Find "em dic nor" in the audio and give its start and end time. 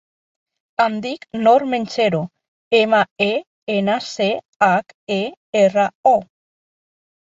0.85-1.65